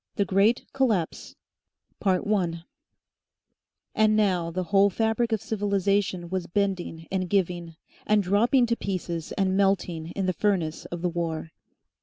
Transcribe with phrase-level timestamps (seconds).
[0.15, 1.35] THE GREAT COLLAPSE
[2.01, 2.65] 1
[3.93, 7.75] And now the whole fabric of civilisation was bending and giving,
[8.07, 11.51] and dropping to pieces and melting in the furnace of the war.